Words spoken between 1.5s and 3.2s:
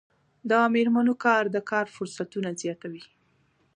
د کار فرصتونه زیاتوي.